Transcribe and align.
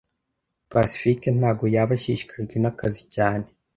Pacifique 0.71 1.27
ntago 1.37 1.65
yaba 1.75 1.93
ashishikajwe 1.97 2.55
nakazi 2.59 3.03
cyane 3.15 3.45